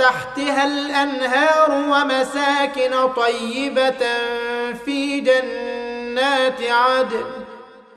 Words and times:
تحتها 0.00 0.64
الانهار 0.66 1.70
ومساكن 1.70 3.08
طيبه 3.16 3.96
في 4.84 5.20
جنات 5.20 6.62
عدن 6.70 7.24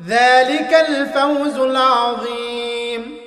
ذلك 0.07 0.85
الفوز 0.89 1.57
العظيم 1.57 3.17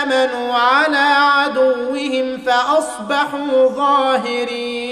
آمنوا 0.00 0.54
على 0.54 1.14
عدوهم 1.18 2.38
فأصبحوا 2.46 3.68
ظاهرين 3.68 4.89